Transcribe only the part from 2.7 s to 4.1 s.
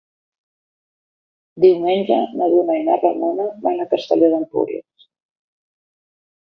i na Ramona van a